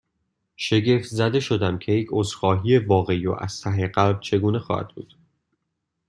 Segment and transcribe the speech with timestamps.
[0.55, 5.15] شگفت زده شدم، که یک عذرخواهی واقعی و از ته قلب چگونه خواهد بود؟